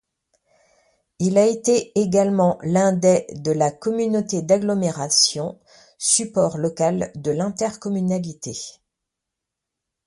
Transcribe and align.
Il 1.19 1.37
a 1.37 1.45
été 1.45 1.91
également 1.93 2.57
l'un 2.63 2.91
des 2.91 3.27
de 3.35 3.51
la 3.51 3.69
communauté 3.69 4.41
d'agglomération, 4.41 5.59
support 5.99 6.57
local 6.57 7.11
de 7.13 7.29
l'intercommunalité. 7.29 8.57